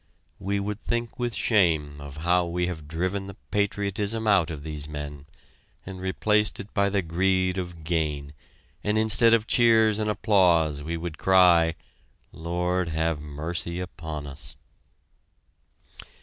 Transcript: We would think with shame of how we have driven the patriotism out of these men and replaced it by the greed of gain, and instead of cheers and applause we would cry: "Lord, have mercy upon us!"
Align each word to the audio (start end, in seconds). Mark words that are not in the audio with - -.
We 0.39 0.59
would 0.59 0.79
think 0.79 1.19
with 1.19 1.35
shame 1.35 2.01
of 2.01 2.17
how 2.25 2.47
we 2.47 2.65
have 2.65 2.87
driven 2.87 3.27
the 3.27 3.35
patriotism 3.51 4.25
out 4.25 4.49
of 4.49 4.63
these 4.63 4.89
men 4.89 5.27
and 5.85 6.01
replaced 6.01 6.59
it 6.59 6.73
by 6.73 6.89
the 6.89 7.03
greed 7.03 7.59
of 7.59 7.83
gain, 7.83 8.33
and 8.83 8.97
instead 8.97 9.35
of 9.35 9.45
cheers 9.45 9.99
and 9.99 10.09
applause 10.09 10.81
we 10.81 10.97
would 10.97 11.19
cry: 11.19 11.75
"Lord, 12.31 12.89
have 12.89 13.21
mercy 13.21 13.79
upon 13.79 14.25
us!" 14.25 14.55